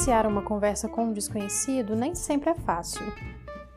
[0.00, 3.02] Iniciar uma conversa com um desconhecido nem sempre é fácil.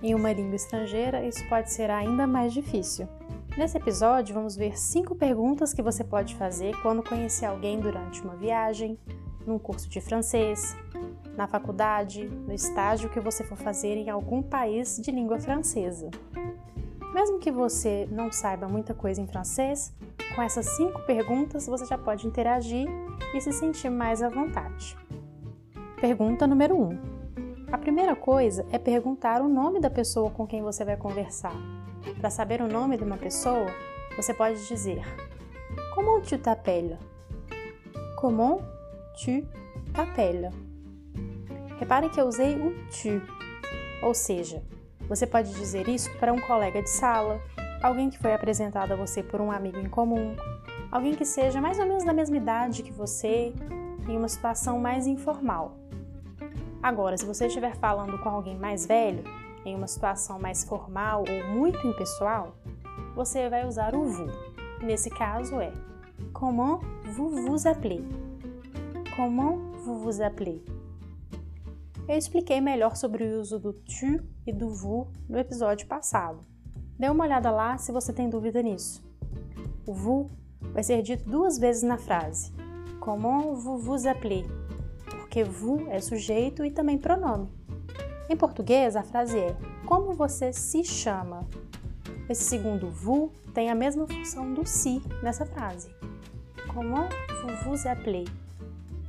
[0.01, 3.09] Em uma língua estrangeira, isso pode ser ainda mais difícil.
[3.57, 8.37] Nesse episódio, vamos ver cinco perguntas que você pode fazer quando conhecer alguém durante uma
[8.37, 8.97] viagem,
[9.45, 10.77] num curso de francês,
[11.35, 16.09] na faculdade, no estágio que você for fazer em algum país de língua francesa.
[17.13, 19.93] Mesmo que você não saiba muita coisa em francês,
[20.33, 22.87] com essas cinco perguntas você já pode interagir
[23.35, 24.95] e se sentir mais à vontade.
[26.03, 26.83] Pergunta número 1.
[26.83, 26.99] Um.
[27.71, 31.55] A primeira coisa é perguntar o nome da pessoa com quem você vai conversar.
[32.19, 33.67] Para saber o nome de uma pessoa,
[34.13, 35.01] você pode dizer:
[35.95, 36.97] Comment tu t'appelles?
[38.17, 38.59] Comment
[39.13, 39.47] tu
[39.93, 40.51] t'appelles?
[41.79, 43.21] Repare que eu usei o tu,
[44.05, 44.61] ou seja,
[45.07, 47.39] você pode dizer isso para um colega de sala,
[47.81, 50.35] alguém que foi apresentado a você por um amigo em comum,
[50.91, 53.53] alguém que seja mais ou menos da mesma idade que você,
[54.07, 55.77] em uma situação mais informal.
[56.81, 59.23] Agora, se você estiver falando com alguém mais velho,
[59.65, 62.55] em uma situação mais formal ou muito impessoal,
[63.15, 64.31] você vai usar o vous.
[64.81, 65.71] Nesse caso é
[66.33, 66.81] Comment
[67.15, 68.03] vous vous appelez?
[69.15, 70.61] Comment vous vous appelez?
[72.07, 76.39] Eu expliquei melhor sobre o uso do tu e do vous no episódio passado.
[76.99, 79.01] Dê uma olhada lá se você tem dúvida nisso.
[79.85, 80.29] O vous
[80.73, 82.51] vai ser dito duas vezes na frase.
[83.03, 84.45] Comment vous vous appelez?
[85.09, 87.49] porque vous é sujeito e também pronome.
[88.29, 91.45] Em português, a frase é como você se chama.
[92.29, 95.89] Esse segundo vous tem a mesma função do si nessa frase.
[96.73, 97.09] Comment
[97.41, 98.29] vous vous appelez?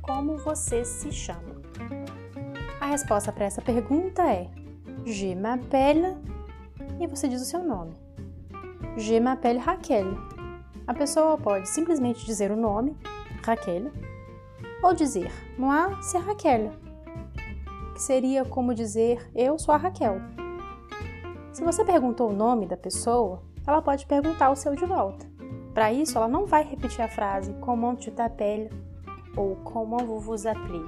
[0.01, 1.61] Como você se chama?
[2.81, 4.49] A resposta para essa pergunta é
[5.05, 6.17] Je m'appelle
[6.99, 7.93] e você diz o seu nome.
[8.97, 10.17] Je m'appelle Raquel.
[10.85, 12.97] A pessoa pode simplesmente dizer o nome,
[13.45, 13.91] Raquel,
[14.81, 16.71] ou dizer Moi, c'est Raquel,
[17.93, 20.19] que seria como dizer Eu sou a Raquel.
[21.53, 25.27] Se você perguntou o nome da pessoa, ela pode perguntar o seu de volta.
[25.75, 28.71] Para isso, ela não vai repetir a frase Comment tu t'appelles
[29.37, 30.85] ou Comment vous vous appelez.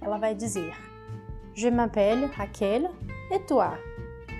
[0.00, 0.72] Ela vai dizer
[1.54, 2.88] Je m'appelle Raquel
[3.32, 3.74] et toi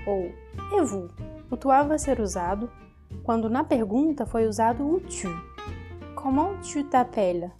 [0.06, 0.30] ou
[0.76, 1.08] Et vous.
[1.50, 2.70] O toi vai ser usado
[3.24, 5.47] quando na pergunta foi usado o tu.
[6.20, 7.52] Comment tu t'appelles?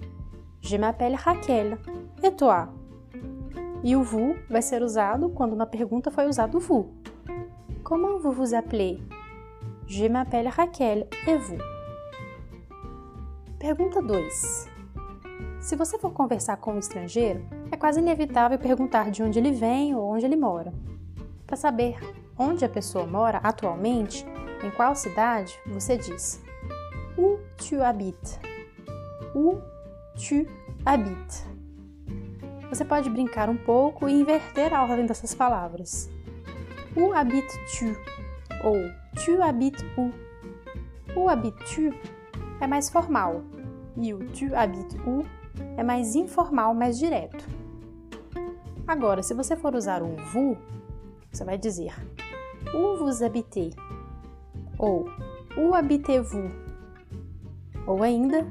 [0.62, 1.78] Je m'appelle Raquel.
[2.24, 2.68] Et toi?
[3.84, 6.92] E o vous vai ser usado quando na pergunta foi usado vous.
[7.84, 9.00] Comment vous vous appelez?
[9.86, 11.06] Je m'appelle Raquel.
[11.28, 11.62] Et vous?
[13.60, 14.68] Pergunta 2.
[15.60, 19.94] Se você for conversar com um estrangeiro, é quase inevitável perguntar de onde ele vem
[19.94, 20.72] ou onde ele mora.
[21.46, 21.96] Para saber
[22.36, 24.26] onde a pessoa mora atualmente,
[24.64, 26.42] em qual cidade, você diz
[27.16, 28.47] Où tu habites?
[29.38, 29.60] Où
[30.16, 30.48] tu
[30.84, 31.46] habites.
[32.70, 36.10] Você pode brincar um pouco e inverter a ordem dessas palavras.
[36.96, 37.96] Où habites-tu?
[38.64, 38.74] Ou
[39.14, 40.10] tu habites où?
[41.14, 41.94] O habites-tu
[42.60, 43.44] é mais formal
[43.96, 45.24] e o tu habites où
[45.76, 47.46] é mais informal, mais direto.
[48.88, 50.56] Agora, se você for usar o vous,
[51.30, 51.94] você vai dizer
[52.74, 53.70] Où vous habitez?
[54.80, 55.08] Ou
[55.56, 56.50] Où habitez-vous?
[57.86, 58.44] Ou ainda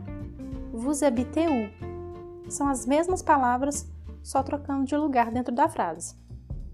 [0.78, 2.50] vous habitez où?
[2.50, 3.92] São as mesmas palavras,
[4.24, 6.16] só trocando de lugar dentro da frase.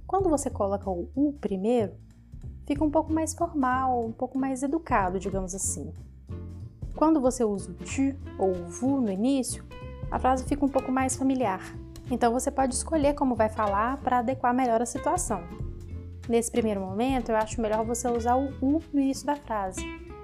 [0.05, 1.93] Quando você coloca o u primeiro,
[2.67, 5.91] fica um pouco mais formal, um pouco mais educado, digamos assim.
[6.95, 9.63] Quando você usa o tu ou o vous no início,
[10.11, 11.61] a frase fica um pouco mais familiar.
[12.11, 15.41] Então você pode escolher como vai falar para adequar melhor a situação.
[16.27, 19.81] Nesse primeiro momento, eu acho melhor você usar o u no início da frase,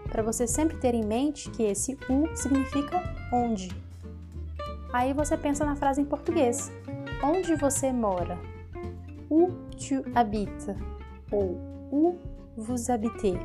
[0.10, 3.70] para você sempre ter em mente que esse u significa onde.
[4.92, 6.72] Aí você pensa na frase em português:
[7.24, 8.38] Onde você mora?
[9.30, 10.68] Où tu habites?
[11.32, 11.60] Ou
[11.92, 12.18] où
[12.58, 13.38] vous habitez?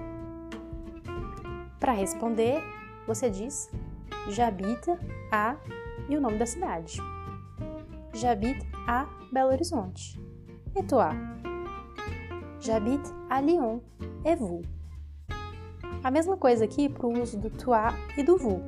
[1.78, 2.62] Para responder,
[3.06, 3.70] você diz
[4.28, 4.90] J'habite
[5.30, 5.56] a
[6.08, 6.98] e o nome da cidade.
[8.14, 10.18] J'habite a Belo Horizonte.
[10.74, 11.10] E toi?
[12.60, 13.82] J'habite à Lyon.
[14.24, 14.62] Et vous?
[16.04, 18.60] A mesma coisa aqui para o uso do toi e do vous.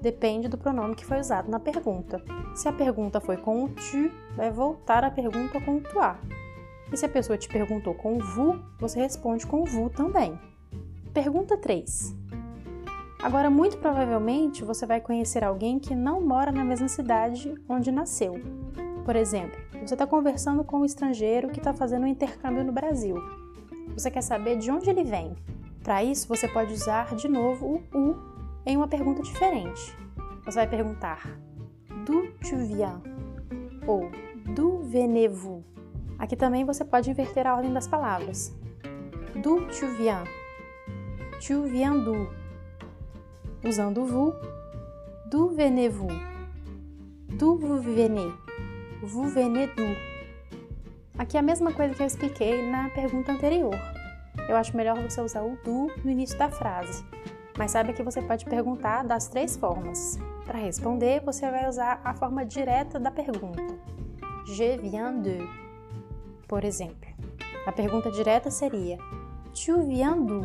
[0.00, 2.24] Depende do pronome que foi usado na pergunta.
[2.54, 6.16] Se a pergunta foi com o tu, vai voltar a pergunta com o toi.
[6.90, 10.38] E se a pessoa te perguntou com o vous, você responde com o vous também.
[11.12, 12.16] Pergunta 3.
[13.22, 18.40] Agora, muito provavelmente, você vai conhecer alguém que não mora na mesma cidade onde nasceu.
[19.04, 23.16] Por exemplo, você está conversando com um estrangeiro que está fazendo um intercâmbio no Brasil.
[23.92, 25.36] Você quer saber de onde ele vem.
[25.82, 28.16] Para isso, você pode usar de novo o u
[28.64, 29.96] em uma pergunta diferente.
[30.44, 31.38] Você vai perguntar
[32.06, 33.00] D'où tu viens?
[33.86, 34.10] Ou
[34.54, 35.62] D'où venez-vous?
[36.18, 38.54] Aqui também você pode inverter a ordem das palavras.
[39.42, 40.24] D'où tu viens?
[41.40, 42.28] Tu viens d'où?
[43.64, 44.32] Usando vous,
[45.30, 46.12] d'où venez-vous?
[47.28, 48.32] D'où vous venez?
[49.02, 49.96] Vous venez d'où?
[51.18, 54.01] Aqui é a mesma coisa que eu expliquei na pergunta anterior.
[54.48, 57.04] Eu acho melhor você usar o do no início da frase.
[57.58, 60.18] Mas saiba que você pode perguntar das três formas.
[60.44, 63.62] Para responder, você vai usar a forma direta da pergunta.
[64.46, 65.38] Je viens de.
[66.48, 67.08] Por exemplo,
[67.66, 68.98] a pergunta direta seria:
[69.54, 70.44] Tu viens d'où?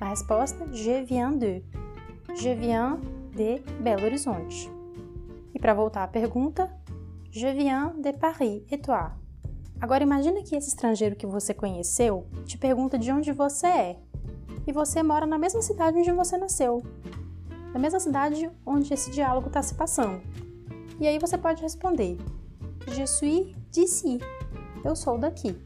[0.00, 1.62] A resposta: Je viens de.
[2.34, 2.98] Je viens
[3.34, 4.70] de Belo Horizonte.
[5.54, 6.70] E para voltar à pergunta:
[7.30, 8.62] Je viens de Paris.
[8.70, 9.12] Et toi?
[9.80, 13.98] Agora imagine que esse estrangeiro que você conheceu te pergunta de onde você é.
[14.66, 16.82] E você mora na mesma cidade onde você nasceu.
[17.72, 20.20] Na mesma cidade onde esse diálogo está se passando.
[21.00, 22.18] E aí você pode responder:
[22.88, 24.18] Je suis d'ici.
[24.84, 25.58] Eu sou daqui.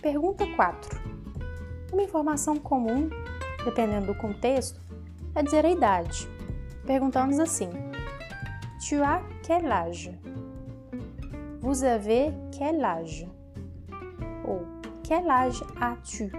[0.00, 1.00] Pergunta 4.
[1.92, 3.10] Uma informação comum,
[3.64, 4.80] dependendo do contexto,
[5.34, 6.28] é dizer a idade.
[6.86, 7.70] Perguntamos assim:
[8.88, 10.27] Tu as quel âge?
[11.60, 13.26] Vous avez quel âge?
[14.46, 14.60] Ou
[15.02, 16.30] quel âge as-tu?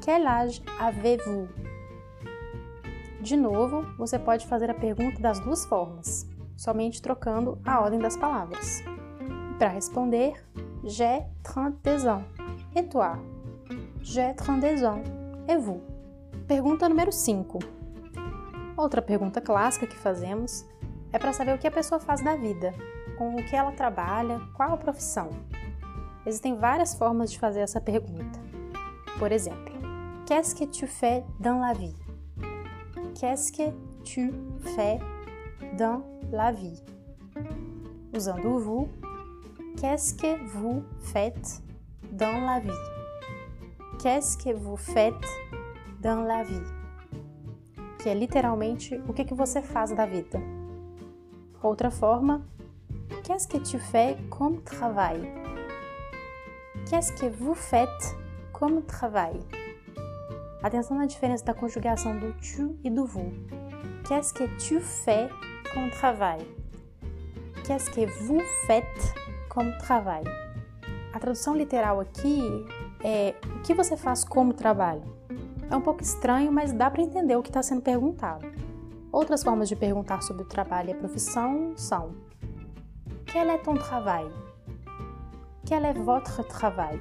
[0.00, 1.48] Quel âge avez-vous?
[3.20, 8.16] De novo, você pode fazer a pergunta das duas formas, somente trocando a ordem das
[8.16, 8.84] palavras.
[9.58, 10.34] Para responder,
[10.84, 12.22] j'ai 32 ans.
[12.76, 13.18] Et toi?
[14.00, 15.02] J'ai 32 ans.
[15.48, 15.82] Et vous?
[16.46, 17.58] Pergunta número 5.
[18.76, 20.64] Outra pergunta clássica que fazemos
[21.12, 22.72] é para saber o que a pessoa faz da vida
[23.16, 25.30] com o que ela trabalha, qual a profissão.
[26.24, 28.40] Existem várias formas de fazer essa pergunta.
[29.18, 29.72] Por exemplo,
[30.26, 31.96] Qu'est-ce que tu fais dans la vie?
[33.14, 33.72] Qu'est-ce que
[34.04, 34.32] tu
[34.74, 34.98] fais
[35.76, 36.80] dans la vie?
[38.14, 38.88] Usando o vous,
[39.76, 41.60] Qu'est-ce que vous faites
[42.12, 42.70] dans la vie?
[44.00, 45.26] Qu'est-ce que vous faites
[46.00, 46.62] dans la vie?
[47.98, 50.40] Que é literalmente o que, que você faz da vida.
[51.62, 52.46] Outra forma
[53.24, 55.32] Qu'est-ce que tu fais comme travail?
[56.90, 58.16] Qu'est-ce que vous faites
[58.52, 59.38] comme travail?
[60.60, 63.32] Atenção na diferença da conjugação do tu e do vous.
[64.08, 65.28] Qu'est-ce que tu fais
[65.72, 66.40] comme travail?
[67.64, 69.14] Qu'est-ce que vous faites
[69.48, 70.24] comme travail?
[71.14, 72.42] A tradução literal aqui
[73.04, 75.04] é o que você faz como trabalho.
[75.70, 78.44] É um pouco estranho, mas dá para entender o que está sendo perguntado.
[79.12, 82.31] Outras formas de perguntar sobre o trabalho e a profissão são
[83.32, 84.26] Quel est ton travail?
[85.64, 87.00] Quel est votre travail?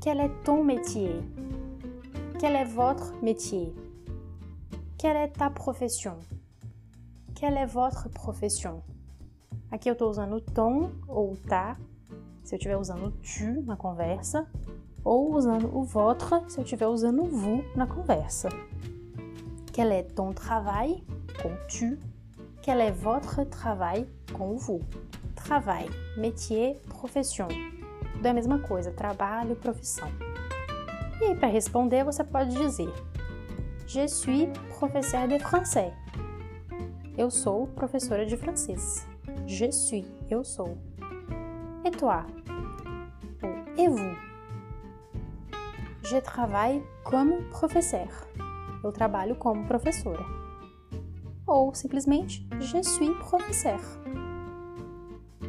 [0.00, 1.20] Quel est ton métier?
[2.38, 3.74] Quel est votre métier?
[4.96, 6.14] Quelle est ta profession?
[7.34, 8.80] Quelle est votre profession?
[9.72, 11.76] Aqui eu estou usando o tom ou o tá,
[12.44, 14.46] se eu usando tu na conversa,
[15.04, 18.48] ou usando o votre se eu estiver usando vous na conversa.
[19.72, 21.02] Quel est ton travail?
[21.42, 21.98] Com tu.
[22.62, 24.06] Quel est votre travail?
[24.32, 24.80] com vous.
[25.34, 27.48] Travail, métier, profession.
[28.12, 30.08] Tudo é a mesma coisa, trabalho, profissão.
[31.20, 32.92] E aí, para responder, você pode dizer:
[33.86, 34.48] Je suis
[34.78, 35.92] professeur de français.
[37.16, 39.06] Eu sou professora de francês.
[39.46, 40.78] Je suis, eu sou.
[41.84, 42.24] Et toi?
[43.42, 44.16] Ou et vous?
[46.02, 48.08] Je travaille comme professeur.
[48.82, 50.39] Eu trabalho como professora.
[51.50, 53.80] Ou simplesmente Je suis professeur.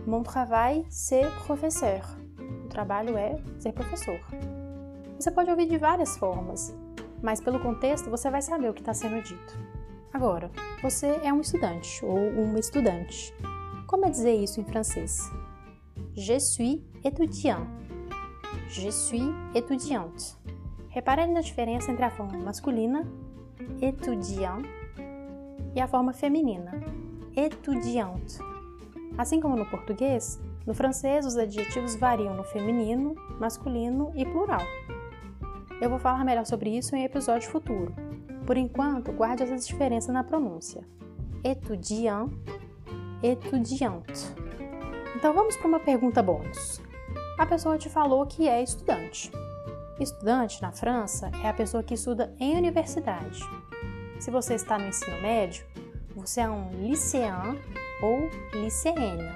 [0.07, 2.17] Mon travail, c'est professeur.
[2.65, 4.19] O trabalho é ser professor.
[5.19, 6.75] Você pode ouvir de várias formas,
[7.21, 9.55] mas pelo contexto você vai saber o que está sendo dito.
[10.11, 10.49] Agora,
[10.81, 13.31] você é um estudante ou uma estudante.
[13.85, 15.29] Como é dizer isso em francês?
[16.15, 17.67] Je suis étudiant.
[18.69, 20.35] Je suis étudiante.
[20.89, 23.05] Reparem na diferença entre a forma masculina,
[23.79, 24.63] étudiant,
[25.75, 26.71] e a forma feminina,
[27.35, 28.39] étudiante.
[29.17, 34.61] Assim como no português, no francês os adjetivos variam no feminino, masculino e plural.
[35.81, 37.93] Eu vou falar melhor sobre isso em episódio futuro.
[38.45, 40.83] Por enquanto, guarde essas diferenças na pronúncia.
[41.43, 42.29] Étudiant,
[43.23, 44.27] étudiante.
[45.15, 46.81] Então vamos para uma pergunta bônus.
[47.37, 49.31] A pessoa te falou que é estudante.
[49.99, 53.41] Estudante na França é a pessoa que estuda em universidade.
[54.21, 55.65] Se você está no ensino médio,
[56.15, 57.59] você é um lycéen
[58.03, 59.31] ou lycéenne.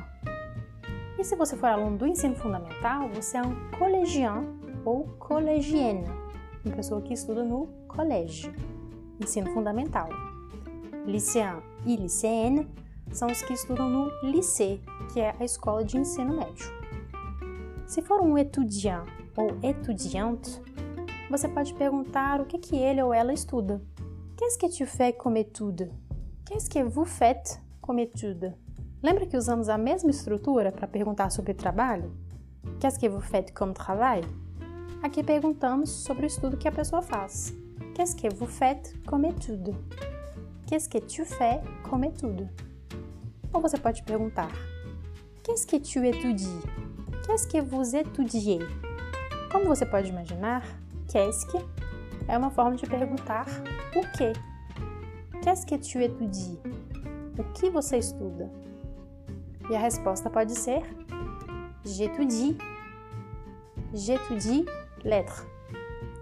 [1.17, 4.47] E se você for aluno do ensino fundamental, você é um colégien
[4.85, 6.07] ou collégienne,
[6.63, 8.53] uma pessoa que estuda no colégio,
[9.19, 10.07] ensino fundamental.
[11.07, 12.67] Lycéen e lycéenne
[13.11, 14.79] são os que estudam no lycée,
[15.11, 16.71] que é a escola de ensino médio.
[17.87, 20.61] Se for um étudiant ou étudiante,
[21.27, 23.81] você pode perguntar o que, que ele ou ela estuda.
[24.37, 25.89] Qu'est-ce que tu fais comme étude?
[26.45, 28.53] Qu'est-ce que vous faites comme étude?
[29.01, 32.11] Lembra que usamos a mesma estrutura para perguntar sobre trabalho?
[32.81, 34.25] Qu'est-ce que vous faites comme travail?
[35.01, 37.53] Aqui perguntamos sobre o estudo que a pessoa faz.
[37.93, 39.73] Qu'est-ce que vous faites comme étude?
[40.67, 42.49] Qu'est-ce que tu fais comme étude?
[43.53, 44.51] Ou você pode perguntar:
[45.43, 46.59] Qu'est-ce que tu étudies?
[47.25, 48.59] Qu'est-ce que vous étudiez?
[49.49, 50.61] Como você pode imaginar,
[51.07, 51.57] qu'est-ce que
[52.27, 53.45] é uma forma de perguntar
[53.95, 54.33] o que.
[55.41, 56.59] Qu'est-ce que tu étudies?
[57.37, 58.51] O que você estuda?
[59.69, 60.83] E a resposta pode ser
[61.85, 62.57] J'étudie.
[63.93, 64.65] J'étudie
[65.03, 65.45] lettres.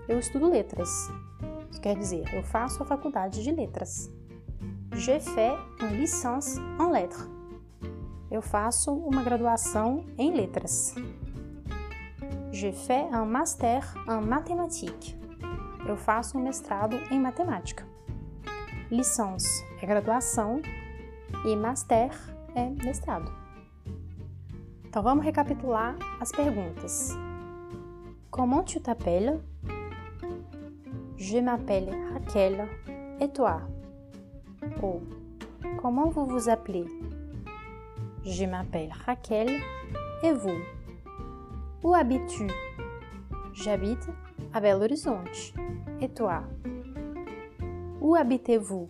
[0.10, 0.89] Eu estudo letras.
[1.72, 4.12] Isso quer dizer, eu faço a faculdade de letras.
[4.92, 7.30] Je fais une licence en lettres.
[8.30, 10.96] Eu faço uma graduação em letras.
[12.51, 15.15] Je fais un master en mathématiques.
[15.88, 17.86] Eu faço um mestrado em matemática.
[18.90, 20.62] Licence é graduação
[21.46, 22.12] e master
[22.56, 23.32] é mestrado.
[24.86, 27.10] Então vamos recapitular as perguntas.
[28.30, 29.40] Comment tu t'appelles?
[31.18, 32.68] Je m'appelle Raquel.
[33.20, 33.62] Et toi?
[34.82, 35.02] Ou
[35.82, 36.86] Comment vous vous appelez?
[38.24, 39.50] Je m'appelle Raquel.
[40.22, 40.62] Et vous?
[41.84, 42.48] Où habites-tu?
[43.54, 44.08] J'habite
[44.53, 45.53] à Belo Horizonte.
[46.00, 46.43] Et toi?
[48.01, 48.88] Où habitez-vous?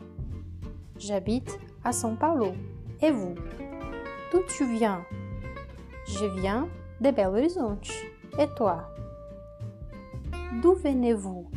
[0.97, 2.53] J'habite à São Paulo.
[3.01, 3.35] Et vous?
[4.31, 5.05] D'où tu viens?
[6.05, 6.67] Je viens
[6.99, 7.89] de Belo Horizonte.
[8.37, 8.89] Et toi?
[10.61, 11.49] D'où venez-vous?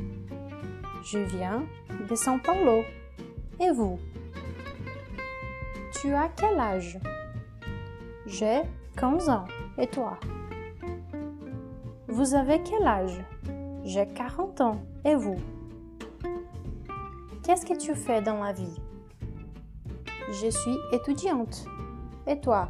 [1.03, 1.65] Je viens
[2.09, 2.83] de São Paulo.
[3.61, 3.99] Et vous?
[5.93, 6.99] Tu as quel âge?
[8.27, 8.63] J'ai
[8.97, 9.45] 15 ans.
[9.79, 10.19] Et toi?
[12.09, 13.21] Vous avez quel âge?
[13.87, 14.83] J'ai 40 ans.
[15.05, 15.37] Et vous?
[17.45, 18.75] Qu'est-ce que tu fais dans la vie?
[20.29, 21.69] Je suis étudiante.
[22.27, 22.69] Et toi?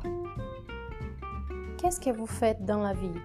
[1.78, 3.18] Qu'est-ce que vous faites dans la vie?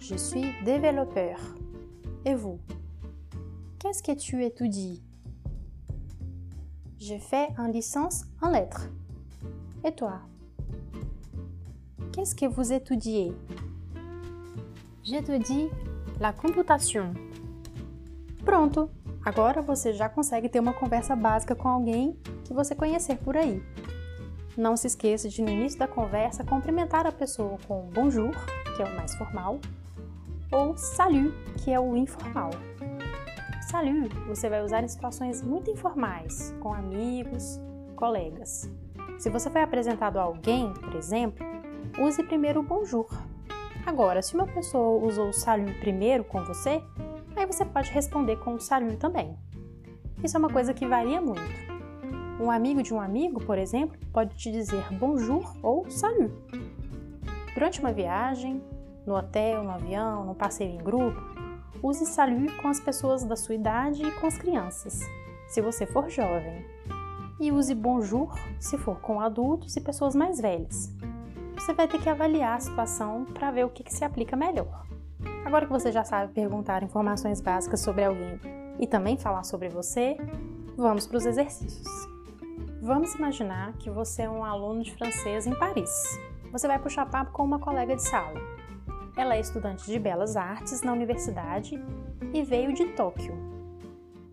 [0.00, 1.38] Je suis développeur.
[2.24, 2.58] Et vous?
[3.78, 5.00] Qu'est-ce que tu étudies?
[6.98, 8.88] Je fais une licence en lettres.
[9.84, 10.18] Et toi?
[12.12, 13.32] Qu'est-ce que vous étudiez?
[15.04, 15.68] J'étudie
[16.22, 17.14] la computation.
[18.44, 18.88] Pronto!
[19.24, 23.60] Agora você já consegue ter uma conversa básica com alguém que você conhecer por aí.
[24.56, 28.32] Não se esqueça de, no início da conversa, cumprimentar a pessoa com bonjour,
[28.76, 29.58] que é o mais formal,
[30.52, 32.50] ou salut, que é o informal.
[33.68, 37.60] Salut você vai usar em situações muito informais, com amigos,
[37.96, 38.70] colegas.
[39.18, 41.44] Se você foi apresentado a alguém, por exemplo,
[41.98, 43.08] use primeiro o bonjour.
[43.84, 46.82] Agora, se uma pessoa usou o primeiro com você,
[47.34, 48.58] aí você pode responder com o
[48.96, 49.36] também.
[50.22, 51.42] Isso é uma coisa que varia muito.
[52.40, 56.32] Um amigo de um amigo, por exemplo, pode te dizer bonjour ou salut.
[57.54, 58.62] Durante uma viagem,
[59.04, 61.20] no hotel, no avião, no passeio em grupo,
[61.82, 65.00] use salut com as pessoas da sua idade e com as crianças,
[65.48, 66.64] se você for jovem.
[67.40, 70.94] E use bonjour se for com adultos e pessoas mais velhas.
[71.62, 74.84] Você vai ter que avaliar a situação para ver o que, que se aplica melhor.
[75.44, 78.40] Agora que você já sabe perguntar informações básicas sobre alguém
[78.80, 80.16] e também falar sobre você,
[80.76, 81.86] vamos para os exercícios.
[82.82, 86.18] Vamos imaginar que você é um aluno de francês em Paris.
[86.50, 88.40] Você vai puxar papo com uma colega de sala.
[89.16, 91.80] Ela é estudante de belas artes na universidade
[92.34, 93.36] e veio de Tóquio.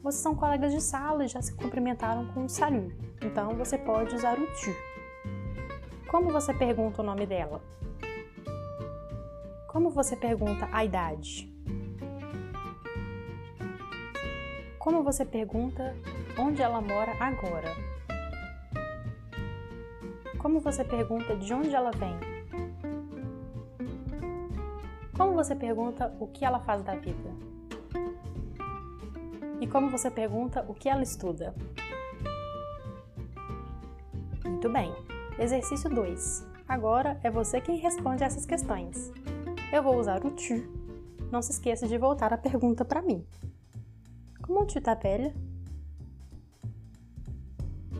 [0.01, 4.15] Vocês são colegas de sala e já se cumprimentaram com o salut, então você pode
[4.15, 4.88] usar o tu.
[6.09, 7.61] Como você pergunta o nome dela?
[9.67, 11.47] Como você pergunta a idade?
[14.79, 15.95] Como você pergunta
[16.35, 17.75] onde ela mora agora?
[20.39, 22.17] Como você pergunta de onde ela vem?
[25.15, 27.29] Como você pergunta o que ela faz da vida?
[29.61, 31.53] E como você pergunta o que ela estuda?
[34.43, 35.08] Muito bem.
[35.39, 36.45] Exercício 2.
[36.67, 39.11] Agora é você quem responde essas questões
[39.71, 40.67] eu vou usar o tu.
[41.31, 43.23] Não se esqueça de voltar a pergunta para mim.
[44.41, 45.33] Comment tu t'appelles?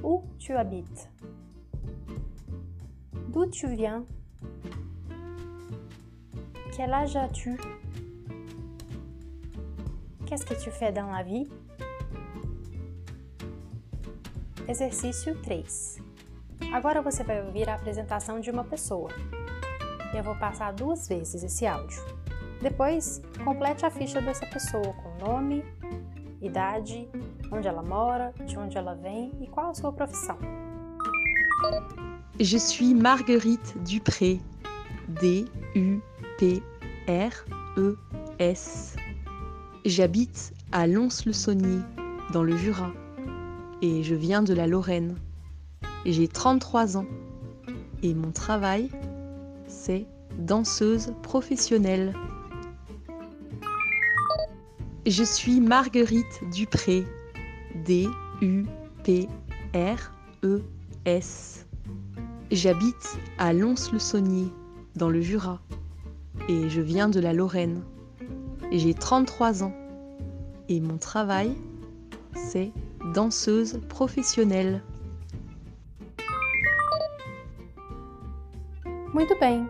[0.03, 1.08] Où tu habites?
[3.27, 4.03] D'où tu viens?
[6.75, 7.55] Quel âge as-tu?
[10.25, 11.48] Qu'est-ce que tu fais dans la vie?
[14.67, 16.09] Exercício 3.
[16.74, 19.10] Agora você vai ouvir a apresentação de uma pessoa.
[20.13, 22.04] Eu vou passar duas vezes esse áudio.
[22.62, 25.63] Depois, complete a ficha dessa pessoa com nome,
[26.42, 27.10] idade,
[27.51, 30.38] onde ela mora, de onde ela vem e qual a sua profissão.
[32.39, 34.39] Je suis Marguerite Dupré.
[35.10, 36.06] D-U-P-R-E-S.
[39.86, 41.82] J'habite à Lons-le-Saunier,
[42.32, 42.92] dans le Jura.
[43.82, 45.18] Et je viens de la Lorraine.
[46.06, 47.06] J'ai 33 ans.
[48.03, 48.89] Et mon travail,
[49.68, 50.06] c'est
[50.38, 52.13] danseuse professionnelle.
[55.06, 57.06] Je suis Marguerite Dupré.
[57.86, 58.65] D-U-P-R-E-S.
[62.51, 64.48] J'habite à Lons-le-Saunier,
[64.96, 65.62] dans le Jura.
[66.48, 67.84] Et je viens de la Lorraine.
[68.72, 69.74] J'ai 33 ans.
[70.68, 71.56] Et mon travail,
[72.36, 72.72] c'est
[73.13, 74.82] danseuse professionnelle.
[79.13, 79.68] Muito bem!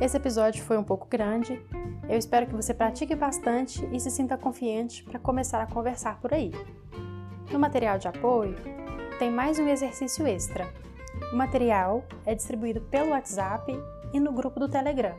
[0.00, 1.60] Esse episódio foi um pouco grande.
[2.08, 6.32] Eu espero que você pratique bastante e se sinta confiante para começar a conversar por
[6.32, 6.52] aí.
[7.50, 8.54] No material de apoio,
[9.18, 10.72] tem mais um exercício extra.
[11.32, 13.76] O material é distribuído pelo WhatsApp
[14.12, 15.16] e no grupo do Telegram.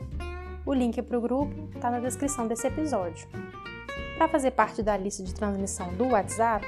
[0.66, 3.28] O link para o grupo está na descrição desse episódio.
[4.18, 6.66] Para fazer parte da lista de transmissão do WhatsApp,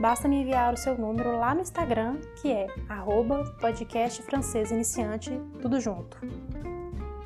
[0.00, 2.66] basta me enviar o seu número lá no Instagram, que é
[3.60, 6.18] @podcastfrancesiniciante tudo junto.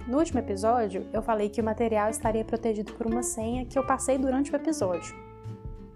[0.07, 3.85] No último episódio, eu falei que o material estaria protegido por uma senha que eu
[3.85, 5.15] passei durante o episódio.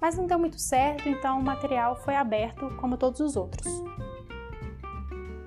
[0.01, 3.67] Mas não deu muito certo, então o material foi aberto como todos os outros.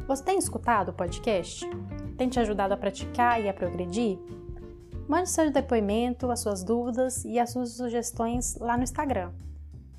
[0.08, 1.70] Você tem escutado o podcast?
[2.17, 4.17] Tem te ajudado a praticar e a progredir?
[5.08, 9.32] Mande seu depoimento, as suas dúvidas e as suas sugestões lá no Instagram.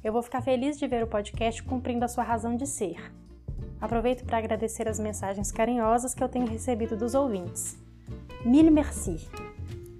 [0.06, 3.12] Eu vou ficar feliz de ver o podcast cumprindo a sua razão de ser.
[3.80, 7.76] Aproveito para agradecer as mensagens carinhosas que eu tenho recebido dos ouvintes.
[8.44, 9.28] Mille merci.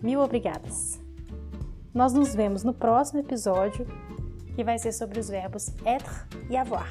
[0.00, 1.00] Mil obrigadas.
[1.92, 3.84] Nós nos vemos no próximo episódio,
[4.54, 6.88] que vai ser sobre os verbos être e avoir.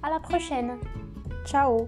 [0.00, 0.80] À la prochaine.
[1.44, 1.86] Tchau.